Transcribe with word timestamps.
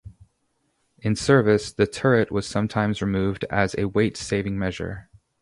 In 0.97 1.15
service, 1.15 1.71
the 1.71 1.85
turret 1.85 2.31
was 2.31 2.47
sometimes 2.47 3.03
removed 3.03 3.43
as 3.51 3.75
a 3.77 3.85
weight 3.87 4.17
saving 4.17 4.57
measure. 4.57 5.09